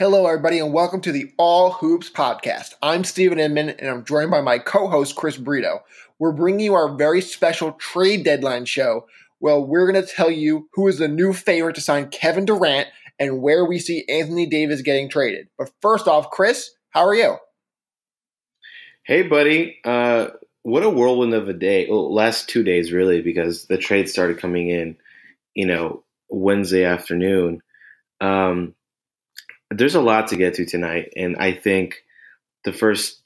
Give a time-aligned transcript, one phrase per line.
[0.00, 2.72] Hello, everybody, and welcome to the All Hoops podcast.
[2.80, 5.80] I'm Stephen Inman, and I'm joined by my co host, Chris Brito.
[6.18, 9.06] We're bringing you our very special trade deadline show.
[9.40, 12.88] Well, we're going to tell you who is the new favorite to sign Kevin Durant
[13.18, 15.48] and where we see Anthony Davis getting traded.
[15.58, 17.36] But first off, Chris, how are you?
[19.02, 19.80] Hey, buddy.
[19.84, 20.28] Uh,
[20.62, 21.86] what a whirlwind of a day.
[21.90, 24.96] Well, last two days, really, because the trade started coming in,
[25.52, 27.60] you know, Wednesday afternoon.
[28.22, 28.74] Um,
[29.70, 32.02] there's a lot to get to tonight, and I think
[32.64, 33.22] the first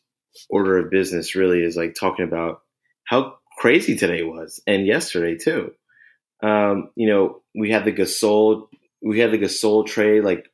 [0.51, 2.63] order of business really is like talking about
[3.05, 5.73] how crazy today was, and yesterday too.
[6.43, 8.69] Um, you know, we had the Gasol,
[9.03, 10.51] we had the Gasol trade, like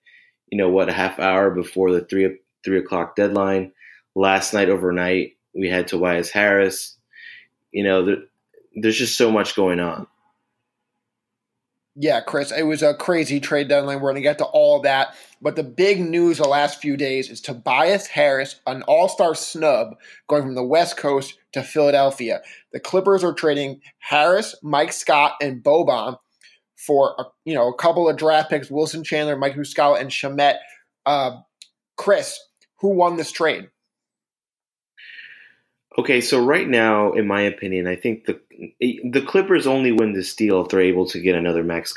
[0.51, 3.73] you know what, a half hour before the three three o'clock deadline.
[4.15, 6.97] Last night, overnight, we had Tobias Harris.
[7.73, 8.17] You know, there,
[8.75, 10.07] there's just so much going on.
[12.03, 14.01] Yeah, Chris, it was a crazy trade deadline.
[14.01, 15.15] We're going to get to all that.
[15.43, 19.97] But the big news the last few days is Tobias Harris, an all star snub,
[20.27, 22.41] going from the West Coast to Philadelphia.
[22.73, 26.17] The Clippers are trading Harris, Mike Scott, and Boban
[26.75, 30.57] for a, you know a couple of draft picks: Wilson Chandler, Mike Muscala, and Shamet.
[31.05, 31.41] Uh,
[31.99, 32.41] Chris,
[32.79, 33.69] who won this trade?
[36.01, 38.41] Okay, so right now, in my opinion, I think the
[38.81, 41.95] the Clippers only win this deal if they're able to get another max,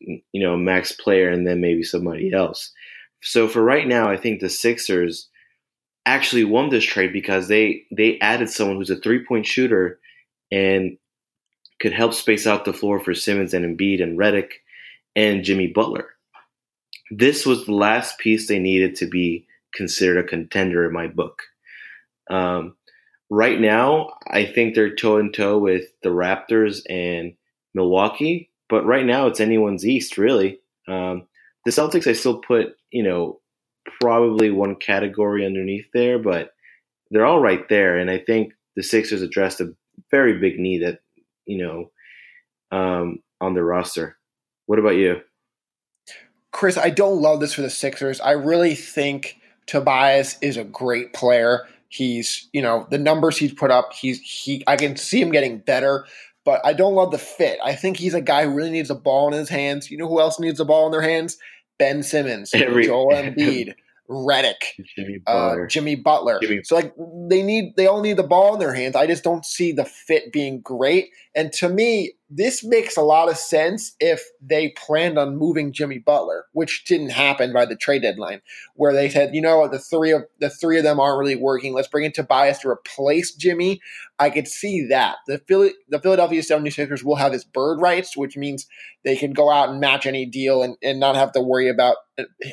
[0.00, 2.72] you know, max player and then maybe somebody else.
[3.22, 5.28] So for right now, I think the Sixers
[6.04, 10.00] actually won this trade because they they added someone who's a three point shooter
[10.50, 10.98] and
[11.78, 14.50] could help space out the floor for Simmons and Embiid and Redick
[15.14, 16.08] and Jimmy Butler.
[17.12, 21.40] This was the last piece they needed to be considered a contender in my book.
[22.28, 22.74] Um,
[23.30, 27.34] right now, I think they're toe in toe with the Raptors and
[27.74, 28.50] Milwaukee.
[28.68, 30.60] But right now, it's anyone's East, really.
[30.88, 31.26] Um,
[31.64, 33.40] the Celtics, I still put, you know,
[34.00, 36.50] probably one category underneath there, but
[37.10, 37.98] they're all right there.
[37.98, 39.74] And I think the Sixers addressed a
[40.10, 41.00] very big need that,
[41.46, 41.90] you know,
[42.76, 44.16] um, on the roster.
[44.66, 45.20] What about you?
[46.50, 48.20] Chris, I don't love this for the Sixers.
[48.20, 51.66] I really think Tobias is a great player.
[51.94, 55.58] He's, you know, the numbers he's put up, he's he I can see him getting
[55.58, 56.06] better,
[56.44, 57.58] but I don't love the fit.
[57.64, 59.90] I think he's a guy who really needs a ball in his hands.
[59.90, 61.38] You know who else needs a ball in their hands?
[61.78, 63.74] Ben Simmons, Every, Joel Embiid.
[64.08, 65.64] Redick, Jimmy uh, Butler.
[65.64, 66.38] Uh, Jimmy Butler.
[66.42, 66.62] Jimmy.
[66.62, 66.94] So like
[67.30, 68.96] they need they all need the ball in their hands.
[68.96, 71.10] I just don't see the fit being great.
[71.34, 75.98] And to me, this makes a lot of sense if they planned on moving Jimmy
[75.98, 78.42] Butler, which didn't happen by the trade deadline,
[78.74, 81.36] where they said, you know, what, the three of the three of them aren't really
[81.36, 81.72] working.
[81.72, 83.80] Let's bring in Tobias to replace Jimmy.
[84.18, 85.16] I could see that.
[85.26, 88.66] The Philly, the Philadelphia 76ers will have his bird rights, which means
[89.02, 91.96] they can go out and match any deal and, and not have to worry about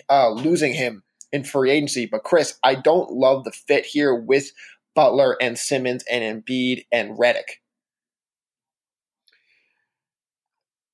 [0.10, 2.06] uh, losing him in free agency.
[2.06, 4.52] But Chris, I don't love the fit here with
[4.96, 7.59] Butler and Simmons and Embiid and Redick.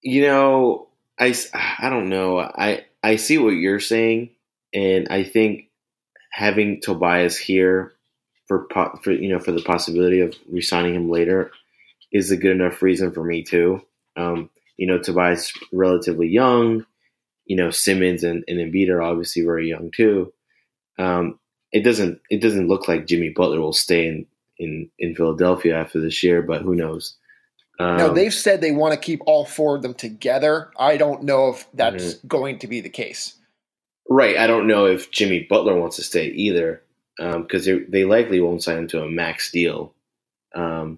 [0.01, 0.87] You know,
[1.19, 1.35] I,
[1.79, 2.39] I don't know.
[2.39, 4.29] I I see what you're saying,
[4.73, 5.69] and I think
[6.31, 7.93] having Tobias here
[8.47, 8.67] for
[9.03, 11.51] for you know for the possibility of resigning him later
[12.11, 13.81] is a good enough reason for me too.
[14.15, 16.85] Um, you know, Tobias relatively young
[17.47, 20.33] you know Simmons and, and Embiid are obviously very young too.
[20.99, 21.39] Um,
[21.71, 24.25] it doesn't it doesn't look like Jimmy Butler will stay in
[24.59, 27.15] in, in Philadelphia after this year, but who knows?
[27.79, 30.71] Um, no, they've said they want to keep all four of them together.
[30.79, 32.27] I don't know if that's mm-hmm.
[32.27, 33.35] going to be the case.
[34.09, 34.37] Right.
[34.37, 36.81] I don't know if Jimmy Butler wants to stay either,
[37.17, 39.93] because um, they likely won't sign him to a max deal.
[40.55, 40.97] Um,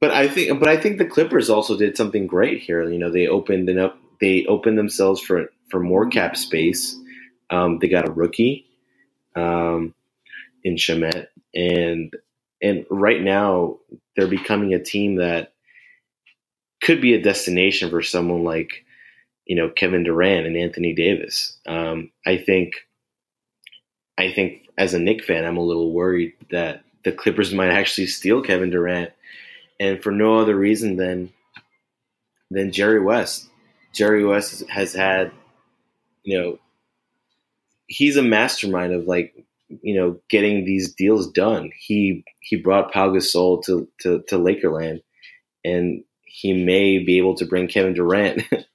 [0.00, 2.82] but I think, but I think the Clippers also did something great here.
[2.88, 6.96] You know, they opened up they opened themselves for for more cap space.
[7.50, 8.64] Um, they got a rookie
[9.34, 9.94] um,
[10.62, 12.14] in Shamet, and
[12.62, 13.78] and right now
[14.16, 15.52] they're becoming a team that
[16.82, 18.84] could be a destination for someone like
[19.44, 21.58] you know Kevin Durant and Anthony Davis.
[21.66, 22.74] Um, I think
[24.16, 28.06] I think as a Knick fan, I'm a little worried that the Clippers might actually
[28.06, 29.10] steal Kevin Durant,
[29.80, 31.32] and for no other reason than
[32.52, 33.48] than Jerry West.
[33.92, 35.32] Jerry West has had,
[36.22, 36.58] you know,
[37.86, 39.34] he's a mastermind of like,
[39.68, 41.70] you know, getting these deals done.
[41.78, 45.02] He he brought Pau Gasol to to, to Lakerland,
[45.64, 48.42] and he may be able to bring Kevin Durant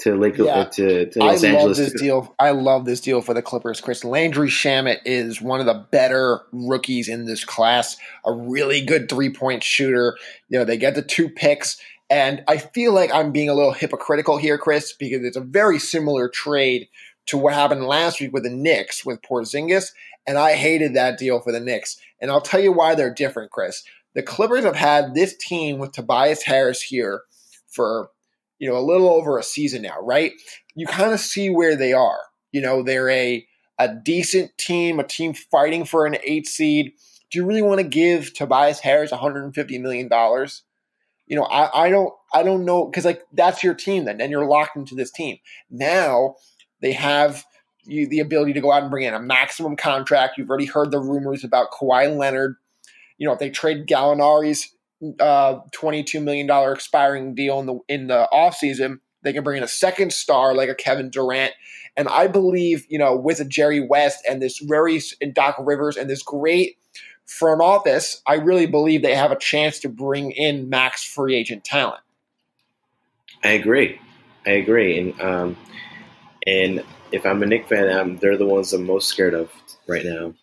[0.00, 0.54] to Laker yeah.
[0.54, 1.78] Uh, to, to Los I Angeles.
[1.78, 2.34] love this deal.
[2.38, 3.80] I love this deal for the Clippers.
[3.80, 7.96] Chris Landry Shamet is one of the better rookies in this class.
[8.24, 10.16] A really good three point shooter.
[10.48, 11.78] You know, they get the two picks.
[12.10, 15.78] And I feel like I'm being a little hypocritical here, Chris, because it's a very
[15.78, 16.88] similar trade
[17.26, 19.92] to what happened last week with the Knicks with Porzingis,
[20.26, 21.98] and I hated that deal for the Knicks.
[22.20, 23.82] And I'll tell you why they're different, Chris.
[24.14, 27.22] The Clippers have had this team with Tobias Harris here
[27.68, 28.10] for
[28.58, 30.32] you know a little over a season now, right?
[30.74, 32.20] You kind of see where they are.
[32.52, 33.46] You know, they're a
[33.78, 36.92] a decent team, a team fighting for an eight seed.
[37.30, 40.62] Do you really want to give Tobias Harris 150 million dollars?
[41.26, 44.30] You know, I, I don't I don't know because like that's your team then, and
[44.30, 45.38] you're locked into this team.
[45.70, 46.36] Now
[46.80, 47.44] they have
[47.86, 50.38] you, the ability to go out and bring in a maximum contract.
[50.38, 52.56] You've already heard the rumors about Kawhi Leonard.
[53.18, 54.74] You know, if they trade Gallinari's
[55.20, 59.68] uh, $22 million expiring deal in the in the offseason, they can bring in a
[59.68, 61.52] second star like a Kevin Durant.
[61.96, 65.96] And I believe, you know, with a Jerry West and this very and Doc Rivers
[65.96, 66.76] and this great
[67.26, 71.64] front office, I really believe they have a chance to bring in max free agent
[71.64, 72.00] talent.
[73.42, 74.00] I agree.
[74.46, 74.98] I agree.
[74.98, 75.56] And um,
[76.46, 79.50] and if I'm a Knick fan, I'm, they're the ones I'm most scared of
[79.86, 80.34] right now.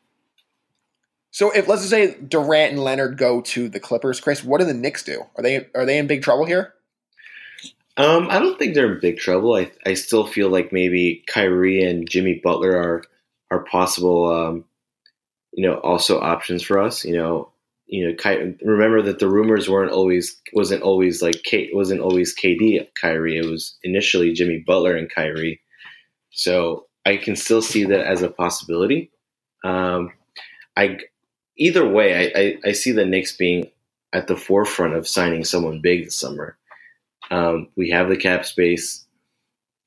[1.31, 4.65] So if let's just say Durant and Leonard go to the Clippers, Chris, what do
[4.65, 5.23] the Knicks do?
[5.37, 6.73] Are they are they in big trouble here?
[7.97, 9.55] Um, I don't think they're in big trouble.
[9.55, 13.03] I I still feel like maybe Kyrie and Jimmy Butler are
[13.49, 14.31] are possible.
[14.31, 14.65] Um,
[15.53, 17.03] you know, also options for us.
[17.03, 17.51] You know,
[17.87, 22.35] you know, Ky- remember that the rumors weren't always wasn't always like Kate wasn't always
[22.35, 23.37] KD Kyrie.
[23.37, 25.61] It was initially Jimmy Butler and Kyrie.
[26.31, 29.11] So I can still see that as a possibility.
[29.63, 30.13] Um,
[30.77, 30.99] I
[31.57, 33.69] either way, I, I, I, see the Knicks being
[34.13, 36.57] at the forefront of signing someone big this summer.
[37.29, 39.05] Um, we have the cap space,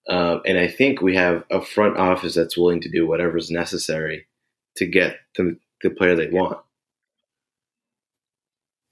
[0.08, 4.26] um, and I think we have a front office that's willing to do whatever's necessary
[4.76, 6.58] to get the, the player they want.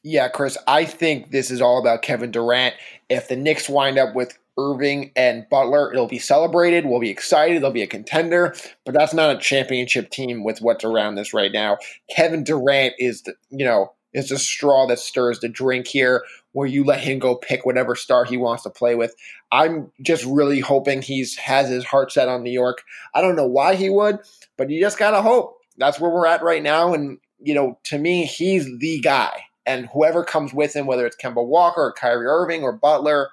[0.04, 2.74] Yeah, Chris, I think this is all about Kevin Durant.
[3.08, 6.84] If the Knicks wind up with Irving and Butler, it'll be celebrated.
[6.84, 7.62] We'll be excited.
[7.62, 11.52] They'll be a contender, but that's not a championship team with what's around this right
[11.52, 11.78] now.
[12.14, 16.66] Kevin Durant is the, you know, is the straw that stirs the drink here, where
[16.66, 19.14] you let him go pick whatever star he wants to play with.
[19.52, 22.82] I'm just really hoping he's has his heart set on New York.
[23.14, 24.18] I don't know why he would,
[24.58, 25.61] but you just gotta hope.
[25.82, 29.32] That's where we're at right now, and you know, to me, he's the guy.
[29.66, 33.30] And whoever comes with him, whether it's Kemba Walker or Kyrie Irving or Butler,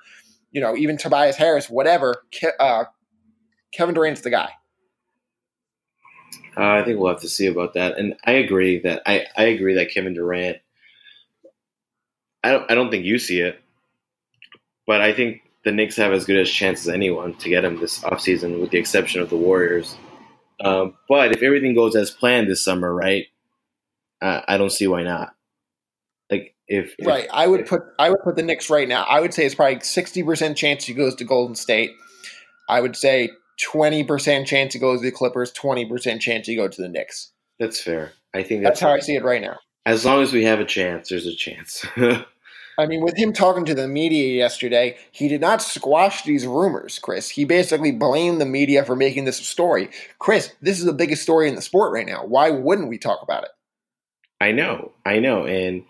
[0.52, 2.24] you know, even Tobias Harris, whatever,
[2.60, 2.86] uh,
[3.72, 4.50] Kevin Durant's the guy.
[6.58, 7.98] Uh, I think we'll have to see about that.
[7.98, 10.58] And I agree that I, I agree that Kevin Durant.
[12.44, 13.62] I don't I don't think you see it,
[14.88, 17.80] but I think the Knicks have as good a chance as anyone to get him
[17.80, 19.96] this offseason, with the exception of the Warriors.
[20.64, 23.28] Um, but if everything goes as planned this summer, right?
[24.22, 25.34] Uh, I don't see why not.
[26.30, 29.04] Like if, right, I would if, put I would put the Knicks right now.
[29.04, 31.92] I would say it's probably sixty percent chance he goes to Golden State.
[32.68, 36.56] I would say twenty percent chance he goes to the Clippers, twenty percent chance he
[36.56, 37.32] goes to the Knicks.
[37.60, 38.14] That's fair.
[38.34, 39.58] I think that's, that's how I see it right now.
[39.86, 41.86] As long as we have a chance, there's a chance.
[42.80, 46.98] I mean, with him talking to the media yesterday, he did not squash these rumors,
[46.98, 47.30] Chris.
[47.30, 49.90] He basically blamed the media for making this a story.
[50.18, 52.26] Chris, this is the biggest story in the sport right now.
[52.26, 53.50] Why wouldn't we talk about it?
[54.40, 55.84] I know, I know, and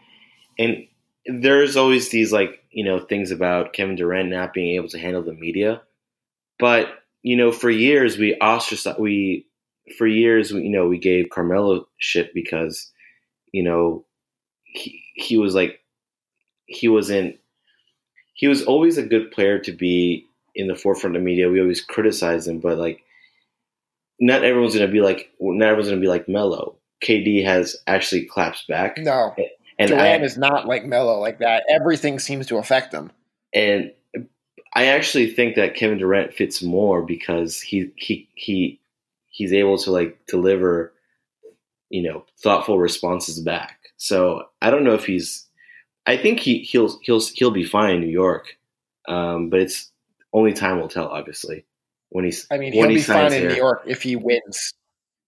[0.58, 0.88] and
[1.28, 5.22] there's always these like you know things about Kevin Durant not being able to handle
[5.22, 5.84] the media,
[6.58, 6.88] but
[7.22, 9.46] you know for years we ostracized we
[10.00, 12.92] for years we, you know we gave Carmelo shit because
[13.52, 14.06] you know
[14.64, 15.79] he he was like
[16.70, 17.38] he wasn't
[18.34, 21.50] he was always a good player to be in the forefront of media.
[21.50, 23.04] We always criticize him, but like
[24.20, 26.76] not everyone's gonna be like not everyone's gonna be like Melo.
[27.04, 28.98] KD has actually claps back.
[28.98, 29.36] No,
[29.78, 31.64] and Durant I, is not like Melo like that.
[31.70, 33.12] Everything seems to affect him.
[33.54, 33.92] And
[34.74, 38.80] I actually think that Kevin Durant fits more because he he he
[39.30, 40.94] he's able to like deliver,
[41.90, 43.80] you know, thoughtful responses back.
[43.98, 45.46] So I don't know if he's.
[46.10, 48.58] I think he he'll he'll he'll be fine in New York,
[49.08, 49.92] um, but it's
[50.34, 51.08] only time will tell.
[51.08, 51.66] Obviously,
[52.10, 52.48] when he's.
[52.50, 54.74] I mean, he'll he be fine in New York if he wins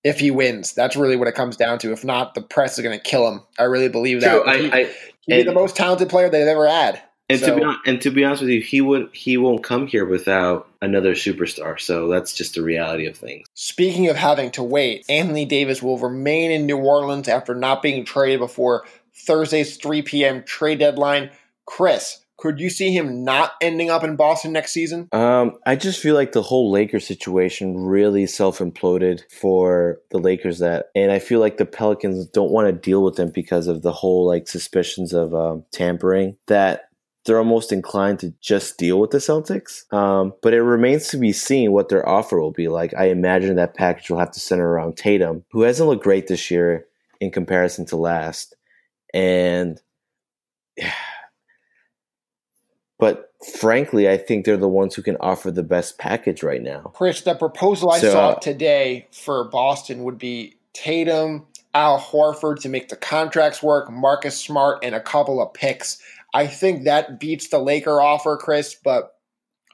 [0.03, 0.73] if he wins.
[0.73, 1.91] That's really what it comes down to.
[1.91, 3.41] If not, the press is going to kill him.
[3.59, 4.43] I really believe that.
[4.43, 4.95] True, he, I, I,
[5.27, 7.01] he's the most talented player they've ever had.
[7.29, 7.55] And so.
[7.57, 10.67] to be and to be honest with you, he would he won't come here without
[10.81, 11.79] another superstar.
[11.79, 13.47] So that's just the reality of things.
[13.53, 18.03] Speaking of having to wait, Anthony Davis will remain in New Orleans after not being
[18.03, 18.83] traded before
[19.15, 20.43] Thursday's 3 p.m.
[20.43, 21.31] trade deadline.
[21.65, 25.07] Chris, could you see him not ending up in Boston next season?
[25.11, 30.57] Um, I just feel like the whole Lakers situation really self imploded for the Lakers.
[30.57, 33.83] That, and I feel like the Pelicans don't want to deal with them because of
[33.83, 36.35] the whole like suspicions of um, tampering.
[36.47, 36.89] That
[37.25, 39.91] they're almost inclined to just deal with the Celtics.
[39.93, 42.95] Um, but it remains to be seen what their offer will be like.
[42.95, 46.49] I imagine that package will have to center around Tatum, who hasn't looked great this
[46.49, 46.87] year
[47.19, 48.55] in comparison to last.
[49.13, 49.79] And
[52.99, 56.91] but frankly, I think they're the ones who can offer the best package right now.
[56.93, 62.69] Chris, the proposal I So- saw today for Boston would be Tatum, Al Horford to
[62.69, 66.01] make the contracts work, Marcus Smart, and a couple of picks.
[66.33, 69.15] I think that beats the Laker offer, Chris, but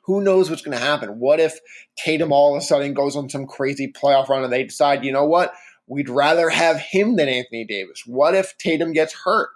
[0.06, 1.20] who knows what's going to happen?
[1.20, 1.60] What if
[1.98, 5.12] Tatum all of a sudden goes on some crazy playoff run and they decide, you
[5.12, 5.54] know what?
[5.88, 8.04] We'd rather have him than Anthony Davis.
[8.06, 9.50] What if Tatum gets hurt?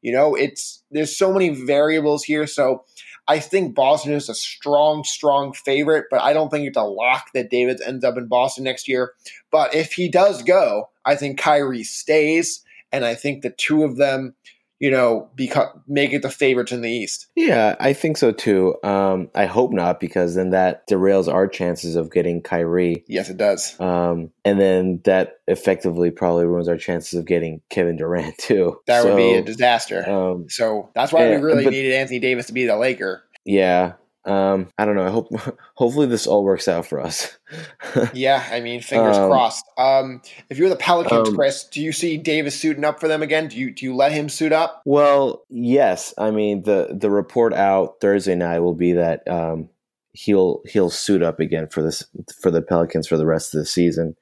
[0.00, 2.46] You know, it's there's so many variables here.
[2.46, 2.84] So
[3.26, 7.28] I think Boston is a strong, strong favorite, but I don't think it's a lock
[7.32, 9.12] that Davis ends up in Boston next year.
[9.50, 12.62] But if he does go, I think Kyrie stays,
[12.92, 14.34] and I think the two of them,
[14.80, 17.28] you know, become make it the favorites in the East.
[17.36, 18.74] Yeah, I think so too.
[18.82, 23.04] Um, I hope not, because then that derails our chances of getting Kyrie.
[23.06, 23.78] Yes, it does.
[23.80, 28.78] Um, and then that effectively probably ruins our chances of getting Kevin Durant too.
[28.86, 30.08] That would be a disaster.
[30.08, 33.22] Um, so that's why yeah, we really but- needed Anthony Davis to be the Laker.
[33.44, 33.92] yeah.
[34.26, 35.06] Um, I don't know.
[35.06, 35.28] I hope
[35.74, 37.36] hopefully this all works out for us.
[38.12, 39.64] Yeah, I mean, fingers Um, crossed.
[39.78, 43.22] Um, if you're the Pelicans, Um, Chris, do you see Davis suiting up for them
[43.22, 43.46] again?
[43.48, 44.82] Do you do you let him suit up?
[44.84, 46.12] Well, yes.
[46.18, 49.68] I mean the the report out Thursday night will be that um,
[50.12, 52.04] he'll he'll suit up again for this
[52.40, 54.16] for the Pelicans for the rest of the season.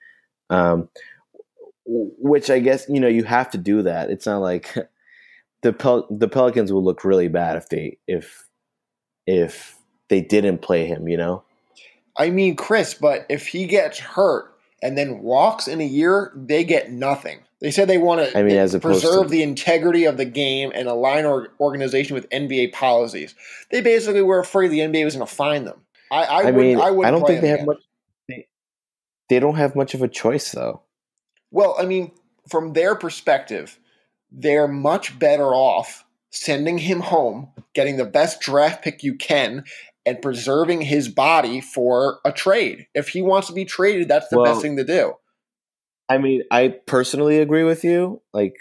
[0.50, 0.88] Um,
[1.86, 4.10] which I guess you know you have to do that.
[4.10, 4.74] It's not like
[5.62, 8.46] the Pel- the Pelicans will look really bad if they if
[9.26, 9.76] if
[10.12, 11.08] they didn't play him.
[11.08, 11.42] You know.
[12.18, 16.62] I mean, Chris, but if he gets hurt and then walks in a year, they
[16.62, 17.40] get nothing.
[17.62, 20.70] They said they want to I mean, as preserve to- the integrity of the game
[20.74, 23.34] and align our organization with NBA policies.
[23.70, 25.80] They basically were afraid the NBA was going to fine them.
[26.10, 27.66] I, I, I, mean, I, I, don't think they him have again.
[27.66, 27.82] much.
[28.28, 28.46] They,
[29.30, 30.82] they don't have much of a choice though.
[31.50, 32.12] Well, I mean,
[32.48, 33.78] from their perspective,
[34.30, 39.64] they're much better off sending him home, getting the best draft pick you can,
[40.04, 42.86] and preserving his body for a trade.
[42.94, 45.14] If he wants to be traded, that's the Well- best thing to do.
[46.08, 48.20] I mean, I personally agree with you.
[48.34, 48.56] Like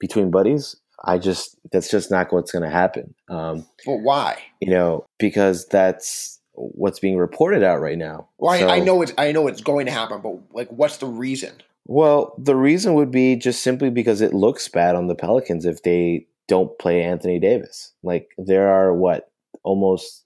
[0.00, 3.14] between buddies, I just that's just not what's going to happen.
[3.28, 4.38] Um, But why?
[4.60, 8.28] you know, because that's what's being reported out right now.
[8.38, 11.06] Well, I, I know it's I know it's going to happen, but like, what's the
[11.06, 11.52] reason?
[11.86, 15.82] Well, the reason would be just simply because it looks bad on the Pelicans if
[15.84, 17.92] they don't play Anthony Davis.
[18.02, 19.30] Like there are what
[19.62, 20.24] almost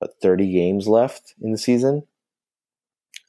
[0.00, 2.02] what, 30 games left in the season.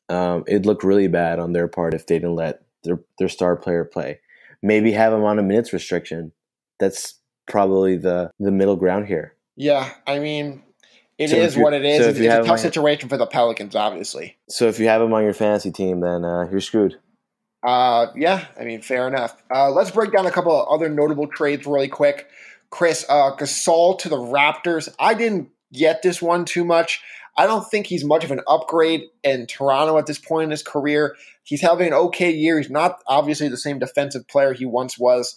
[0.09, 3.55] Um, it'd look really bad on their part if they didn't let their their star
[3.55, 4.19] player play.
[4.61, 6.31] Maybe have him on a minutes restriction.
[6.79, 7.15] That's
[7.47, 9.35] probably the the middle ground here.
[9.55, 10.63] Yeah, I mean,
[11.17, 12.03] it is So you- what it is.
[12.03, 14.37] so it's it's a tough situation for the Pelicans, obviously.
[14.49, 16.97] So if you have him on your fantasy team, then uh, you're screwed.
[17.63, 19.41] Uh, yeah, I mean, fair enough.
[19.53, 22.27] Uh, let's break down a couple of other notable trades really quick.
[22.71, 24.89] Chris uh, Gasol to the Raptors.
[24.99, 27.01] I didn't get this one too much.
[27.37, 30.63] I don't think he's much of an upgrade in Toronto at this point in his
[30.63, 31.15] career.
[31.43, 32.57] He's having an okay year.
[32.57, 35.35] He's not obviously the same defensive player he once was.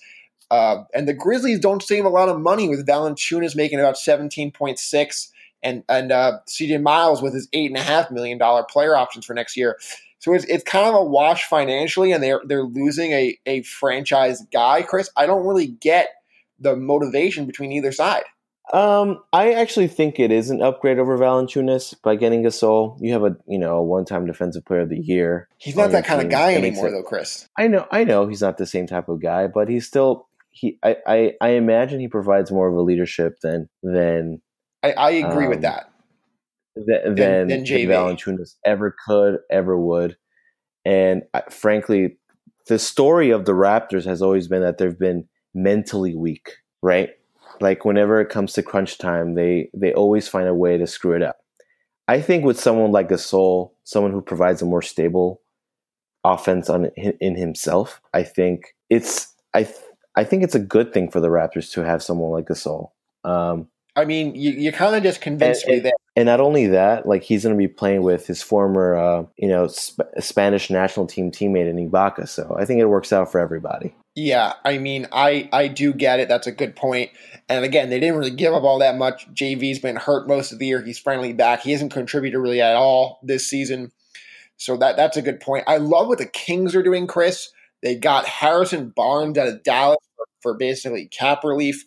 [0.50, 4.50] Uh, and the Grizzlies don't save a lot of money with Valanciunas making about seventeen
[4.50, 8.64] point six, and and uh, CJ Miles with his eight and a half million dollar
[8.64, 9.78] player options for next year.
[10.18, 14.44] So it's, it's kind of a wash financially, and they're they're losing a a franchise
[14.52, 14.82] guy.
[14.82, 16.10] Chris, I don't really get
[16.58, 18.24] the motivation between either side.
[18.72, 22.96] Um, I actually think it is an upgrade over Valanciunas by getting Gasol.
[23.00, 25.48] You have a you know a one time defensive player of the year.
[25.58, 27.48] He's not that kind of guy That anymore, though, Chris.
[27.58, 30.78] I know, I know, he's not the same type of guy, but he's still he.
[30.82, 34.40] I I, I imagine he provides more of a leadership than than
[34.82, 35.90] I, I agree with Um, that.
[36.76, 37.86] th- than, than than JV.
[37.88, 40.16] Valanciunas ever could, ever would.
[40.86, 42.16] And I, frankly,
[42.66, 46.50] the story of the Raptors has always been that they've been mentally weak,
[46.82, 47.10] right?
[47.60, 51.14] Like whenever it comes to crunch time, they they always find a way to screw
[51.14, 51.36] it up.
[52.08, 55.40] I think with someone like Gasol, someone who provides a more stable
[56.24, 59.76] offense on in himself, I think it's I th-
[60.16, 62.90] I think it's a good thing for the Raptors to have someone like Gasol.
[63.24, 65.92] Um, I mean, you, you kind of just convinced And- me and- there.
[66.16, 69.48] and not only that, like he's going to be playing with his former, uh, you
[69.48, 72.28] know, Sp- Spanish national team teammate in Ibaka.
[72.28, 73.94] So I think it works out for everybody.
[74.16, 76.28] Yeah, I mean, I I do get it.
[76.28, 77.10] That's a good point.
[77.48, 79.26] And again, they didn't really give up all that much.
[79.34, 80.80] JV's been hurt most of the year.
[80.82, 81.62] He's finally back.
[81.62, 83.90] He hasn't contributed really at all this season.
[84.56, 85.64] So that that's a good point.
[85.66, 87.50] I love what the Kings are doing, Chris.
[87.82, 91.84] They got Harrison Barnes out of Dallas for, for basically cap relief.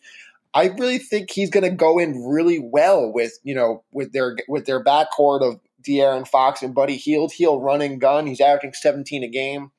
[0.58, 4.36] I really think he's going to go in really well with you know with their
[4.48, 7.32] with their backcourt of De'Aaron Fox and Buddy Hield.
[7.32, 8.26] He'll run and gun.
[8.26, 9.70] He's averaging 17 a game.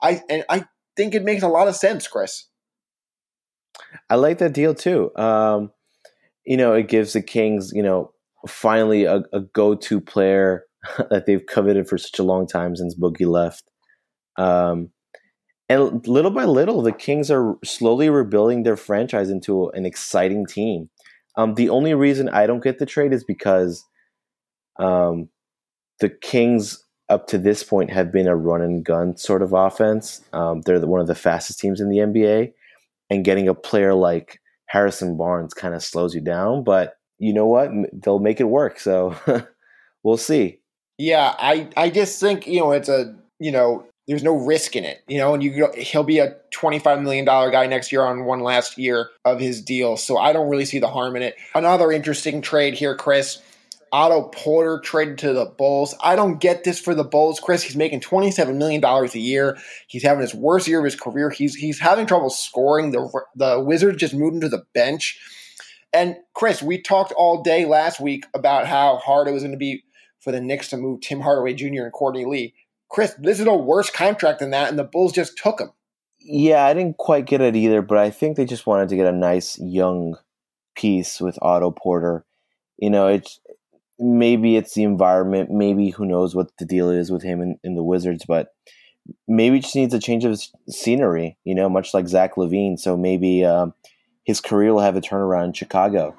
[0.00, 2.46] I and I think it makes a lot of sense, Chris.
[4.08, 5.10] I like that deal too.
[5.16, 5.72] Um,
[6.46, 8.12] you know, it gives the Kings, you know,
[8.46, 10.62] finally a, a go-to player
[11.10, 13.64] that they've coveted for such a long time since Boogie left.
[14.36, 14.90] Um,
[15.70, 20.90] and little by little, the Kings are slowly rebuilding their franchise into an exciting team.
[21.36, 23.84] Um, the only reason I don't get the trade is because
[24.80, 25.28] um,
[26.00, 30.22] the Kings up to this point have been a run and gun sort of offense.
[30.32, 32.52] Um, they're the, one of the fastest teams in the NBA,
[33.08, 36.64] and getting a player like Harrison Barnes kind of slows you down.
[36.64, 37.70] But you know what?
[37.92, 38.80] They'll make it work.
[38.80, 39.14] So
[40.02, 40.58] we'll see.
[40.98, 44.84] Yeah, I I just think you know it's a you know there's no risk in
[44.84, 48.24] it, you know, and you he'll be a 25 million dollar guy next year on
[48.24, 49.96] one last year of his deal.
[49.96, 51.36] So I don't really see the harm in it.
[51.54, 53.40] Another interesting trade here, Chris.
[53.92, 55.94] Otto Porter traded to the Bulls.
[56.00, 57.62] I don't get this for the Bulls, Chris.
[57.62, 59.58] He's making $27 million a year.
[59.86, 61.30] He's having his worst year of his career.
[61.30, 62.90] He's he's having trouble scoring.
[62.90, 65.20] The the Wizards just moved him to the bench.
[65.92, 69.58] And Chris, we talked all day last week about how hard it was going to
[69.58, 69.84] be
[70.18, 71.84] for the Knicks to move Tim Hardaway Jr.
[71.84, 72.54] and Courtney Lee.
[72.90, 75.70] Chris, this is a worse contract than that, and the Bulls just took him.
[76.20, 79.06] Yeah, I didn't quite get it either, but I think they just wanted to get
[79.06, 80.16] a nice young
[80.76, 82.24] piece with Otto Porter.
[82.78, 83.40] You know, it's
[83.98, 85.50] maybe it's the environment.
[85.50, 88.48] Maybe who knows what the deal is with him in, in the Wizards, but
[89.28, 91.38] maybe it just needs a change of scenery.
[91.44, 93.72] You know, much like Zach LaVine, So maybe um,
[94.24, 96.16] his career will have a turnaround in Chicago.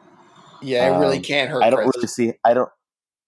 [0.62, 1.64] Yeah, it really um, can't hurt.
[1.64, 1.92] I don't Chris.
[1.96, 2.34] really see.
[2.46, 2.70] I don't.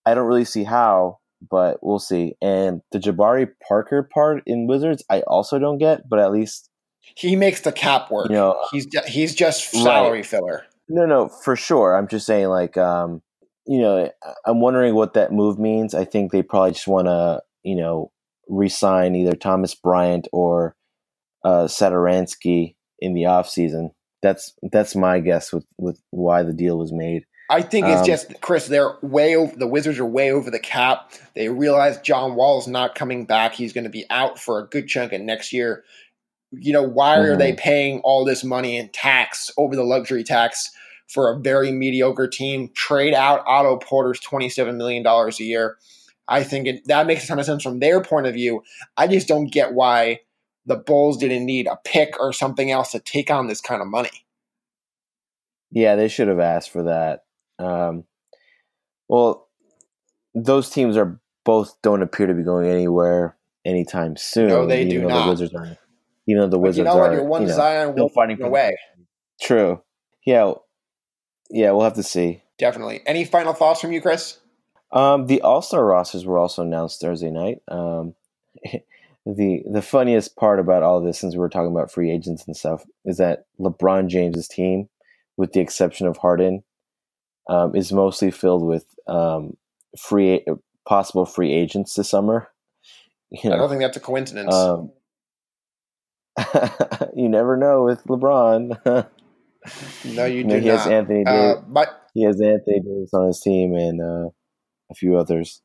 [0.05, 1.19] I don't really see how,
[1.50, 2.35] but we'll see.
[2.41, 6.69] And the Jabari Parker part in Wizards, I also don't get, but at least
[7.15, 8.29] he makes the cap work.
[8.29, 10.25] You know, he's he's just salary right.
[10.25, 10.63] filler.
[10.89, 11.96] No, no, for sure.
[11.96, 13.22] I'm just saying, like, um,
[13.65, 14.11] you know,
[14.46, 15.94] I'm wondering what that move means.
[15.94, 18.11] I think they probably just want to, you know,
[18.48, 20.75] resign either Thomas Bryant or
[21.44, 23.89] uh, Satoransky in the offseason.
[24.22, 27.25] That's that's my guess with, with why the deal was made.
[27.50, 28.68] I think it's um, just Chris.
[28.68, 29.56] They're way over.
[29.56, 31.12] The Wizards are way over the cap.
[31.36, 33.53] They realize John Wall is not coming back.
[33.53, 35.84] He's going to be out for a good chunk of next year.
[36.51, 37.32] You know why mm-hmm.
[37.34, 37.60] are they mm-hmm.
[37.60, 40.72] paying all this money in tax over the luxury tax
[41.08, 42.70] for a very mediocre team.
[42.74, 45.77] Trade out Otto Porter's $27 million a year.
[46.27, 48.64] I think it, that makes a ton of sense from their point of view.
[48.98, 50.22] I just don't get why
[50.66, 53.88] the Bulls didn't need a pick or something else to take on this kind of
[53.88, 54.25] money.
[55.72, 57.25] Yeah, they should have asked for that.
[57.59, 58.05] Um,
[59.07, 59.50] well,
[60.33, 64.48] those teams are both don't appear to be going anywhere anytime soon.
[64.48, 65.25] No, they do not.
[65.25, 65.77] The Wizards are,
[66.25, 67.13] you know, the Wizards you know are.
[67.13, 68.75] You're one you know, Zion still fighting away.
[69.42, 69.81] True.
[70.25, 70.53] Yeah
[71.53, 72.42] yeah, we'll have to see.
[72.57, 73.01] Definitely.
[73.05, 74.39] Any final thoughts from you, Chris?
[74.92, 77.61] Um, the All Star rosters were also announced Thursday night.
[77.68, 78.16] Um,
[79.25, 82.57] the the funniest part about all this, since we were talking about free agents and
[82.57, 84.89] stuff, is that LeBron James's team,
[85.37, 86.63] with the exception of Harden,
[87.50, 89.58] um, is mostly filled with um,
[89.98, 90.46] free
[90.88, 92.50] possible free agents this summer.
[93.32, 94.53] You know, I don't think that's a coincidence.
[94.53, 94.92] Um,
[97.16, 99.08] you never know with LeBron.
[100.06, 100.79] No, you do he not.
[100.79, 104.29] Has Anthony uh, Davis, uh, he has Anthony Davis on his team and uh,
[104.92, 105.62] a few others.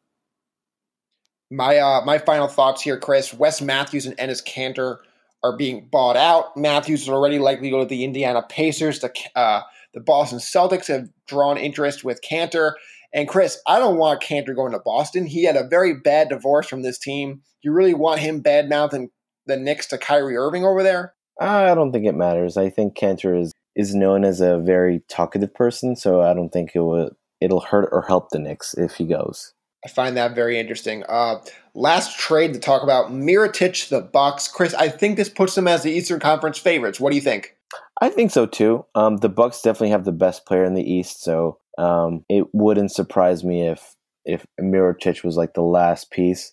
[1.51, 3.33] My uh, my final thoughts here, Chris.
[3.33, 4.99] Wes Matthews and Enes Kanter
[5.43, 6.57] are being bought out.
[6.57, 9.03] Matthews is already likely to go to the Indiana Pacers.
[9.35, 9.62] Uh,
[9.98, 12.74] the Boston Celtics have drawn interest with Kanter.
[13.12, 15.26] And Chris, I don't want Kanter going to Boston.
[15.26, 17.42] He had a very bad divorce from this team.
[17.62, 19.11] You really want him bad mouthing
[19.46, 21.14] the Knicks to Kyrie Irving over there?
[21.40, 22.56] I don't think it matters.
[22.56, 26.72] I think Kanter is is known as a very talkative person, so I don't think
[26.74, 29.52] it will it'll hurt or help the Knicks if he goes.
[29.85, 31.05] I find that very interesting.
[31.09, 31.41] Uh,
[31.75, 34.49] last trade to talk about Mirotic, the Bucks.
[34.49, 36.99] Chris, I think this puts them as the Eastern Conference favorites.
[36.99, 37.57] What do you think?
[38.01, 38.85] I think so too.
[38.95, 42.93] Um, the Bucks definitely have the best player in the East, so um, it wouldn't
[42.93, 46.53] surprise me if if Mirotic was like the last piece.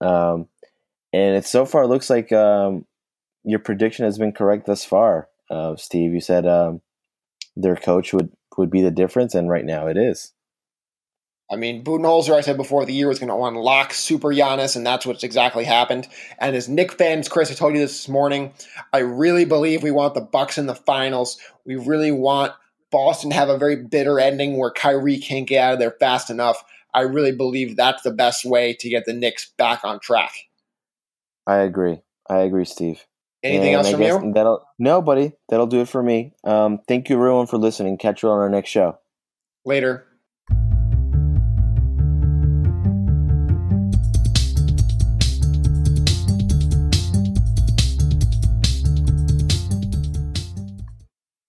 [0.00, 0.48] Um,
[1.12, 2.86] and it so far looks like um,
[3.44, 6.12] your prediction has been correct thus far uh, Steve.
[6.12, 6.80] You said um,
[7.56, 10.32] their coach would would be the difference, and right now it is.
[11.48, 14.84] I mean, Budenholzer, I said before the year was going to unlock Super Giannis, and
[14.84, 16.08] that's what's exactly happened.
[16.38, 18.52] And as Knick fans, Chris, I told you this, this morning,
[18.92, 21.38] I really believe we want the Bucks in the finals.
[21.64, 22.52] We really want
[22.90, 26.30] Boston to have a very bitter ending where Kyrie can't get out of there fast
[26.30, 26.64] enough.
[26.92, 30.32] I really believe that's the best way to get the Knicks back on track.
[31.46, 32.00] I agree.
[32.28, 33.04] I agree, Steve.
[33.44, 34.32] Anything And else I from guess you?
[34.32, 35.32] That'll no, buddy.
[35.48, 36.32] That'll do it for me.
[36.42, 37.98] Um, thank you everyone for listening.
[37.98, 38.98] Catch you on our next show.
[39.64, 40.06] Later.